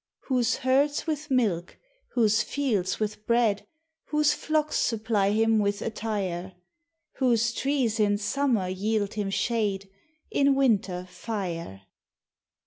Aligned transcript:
Whose 0.29 0.55
herds 0.55 1.05
with 1.05 1.29
milk, 1.29 1.77
whose 2.15 2.41
fields 2.41 2.99
with 2.99 3.27
bread, 3.27 3.67
Whose 4.05 4.47
Hocks 4.47 4.77
supply 4.79 5.29
him 5.29 5.59
with 5.59 5.79
attire; 5.83 6.53
Whose 7.17 7.53
trees 7.53 7.99
in 7.99 8.17
summer 8.17 8.67
yield 8.67 9.13
him 9.13 9.29
shade, 9.29 9.91
In 10.31 10.55
winter, 10.55 11.07
lire. 11.27 11.83